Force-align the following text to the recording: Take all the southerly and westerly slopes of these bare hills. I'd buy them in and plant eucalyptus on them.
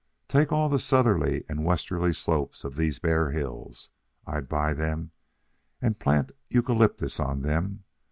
Take 0.27 0.51
all 0.51 0.67
the 0.67 0.79
southerly 0.79 1.45
and 1.47 1.63
westerly 1.63 2.11
slopes 2.11 2.63
of 2.63 2.75
these 2.75 2.97
bare 2.97 3.29
hills. 3.29 3.91
I'd 4.25 4.49
buy 4.49 4.73
them 4.73 5.11
in 5.79 5.87
and 5.89 5.99
plant 5.99 6.31
eucalyptus 6.49 7.19
on 7.19 7.43
them. 7.43 7.83